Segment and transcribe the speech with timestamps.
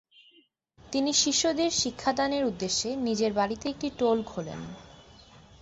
[0.79, 4.59] তিনি শিষ্যদের শিক্ষাদানের উদ্দেশ্যে নিজের বাড়িতে একটি টোল খোলেন।